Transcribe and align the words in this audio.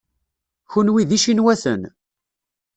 Kenwi 0.71 1.03
d 1.09 1.11
icinwaten? 1.17 1.81